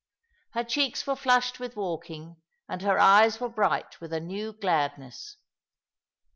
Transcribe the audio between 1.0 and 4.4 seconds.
were flushed with walking, and her eyes were bright with a